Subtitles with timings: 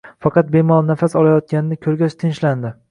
[0.25, 2.79] Faqat bemalol nafas olayotganini ko'rgach tinchlandi.